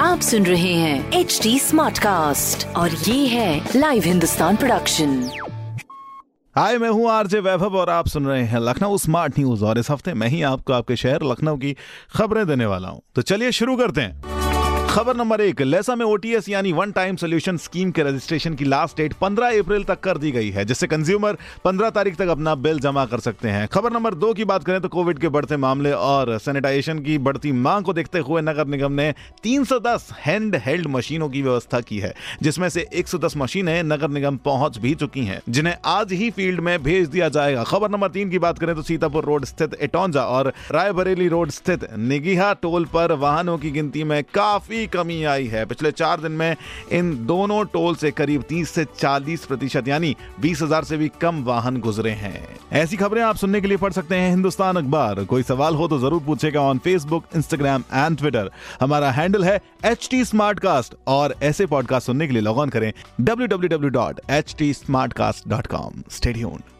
[0.00, 5.30] आप सुन रहे हैं एच डी स्मार्ट कास्ट और ये है लाइव हिंदुस्तान प्रोडक्शन
[6.56, 9.90] हाय, मैं हूँ आरजे वैभव और आप सुन रहे हैं लखनऊ स्मार्ट न्यूज़ और इस
[9.90, 11.76] हफ़्ते मैं ही आपको आपके शहर लखनऊ की
[12.16, 14.29] खबरें देने वाला हूँ। तो चलिए शुरू करते हैं।
[14.90, 18.96] खबर नंबर एक, लेसा में ओटीएस यानी वन टाइम सोल्यूशन स्कीम के रजिस्ट्रेशन की लास्ट
[18.96, 22.80] डेट 15 अप्रैल तक कर दी गई है, जिससे कंज्यूमर 15 तारीख तक अपना बिल
[22.80, 25.92] जमा कर सकते हैं। खबर नंबर दो की बात करें तो कोविड के बढ़ते मामले
[25.92, 29.12] और सैनिटाइजेशन की बढ़ती मांग को देखते हुए नगर निगम ने
[29.44, 32.12] 310 हैंड हेल्ड मशीनों की व्यवस्था की है,
[32.42, 36.82] जिसमें से 110 मशीनें नगर निगम पहुँच भी चुकी हैं, जिन्हें आज ही फ़ील्ड में
[36.82, 40.52] भेज दिया जाएगा। खबर नंबर तीन की बात करें तो सीतापुर रोड स्थित एटौंजा और
[40.72, 45.64] रायबरेली रोड स्थित निगिहा टोल पर वाहनों की गिनती में काफ़ी काफ़ी कमी आई है।
[45.66, 46.56] पिछले चार दिन में
[46.92, 51.42] इन दोनों टोल से करीब 30 से 40 प्रतिशत, यानी बीस हज़ार से भी कम
[51.44, 55.42] वाहन गुजरे हैं। ऐसी खबरें आप सुनने के लिए पढ़ सकते हैं हिंदुस्तान अखबार। कोई
[55.42, 60.22] सवाल हो तो ज़रूर पूछेगा on Facebook Instagram and Twitter हमारा हैंडल है एच टी
[61.06, 64.72] और ऐसे पॉडकास्ट सुनने के लिए लॉग ऑन करें W W W dot H T
[64.74, 66.79] smart cast dot com stadium